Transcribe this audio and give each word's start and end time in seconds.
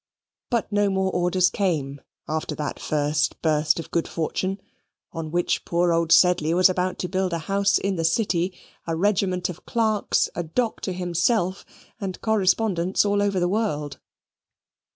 But 0.49 0.71
no 0.71 0.89
more 0.89 1.11
orders 1.11 1.51
came 1.51 2.01
after 2.27 2.55
that 2.55 2.79
first 2.79 3.39
burst 3.43 3.79
of 3.79 3.91
good 3.91 4.07
fortune, 4.07 4.59
on 5.11 5.29
which 5.29 5.63
poor 5.63 5.93
old 5.93 6.11
Sedley 6.11 6.55
was 6.55 6.69
about 6.71 6.97
to 6.99 7.07
build 7.07 7.33
a 7.33 7.37
house 7.45 7.77
in 7.77 7.97
the 7.97 8.03
City, 8.03 8.51
a 8.87 8.95
regiment 8.95 9.47
of 9.47 9.63
clerks, 9.67 10.27
a 10.33 10.41
dock 10.41 10.81
to 10.89 10.93
himself, 10.93 11.63
and 11.99 12.19
correspondents 12.19 13.05
all 13.05 13.21
over 13.21 13.39
the 13.39 13.47
world. 13.47 13.99